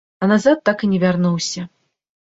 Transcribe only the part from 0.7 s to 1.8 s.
і не вярнуўся.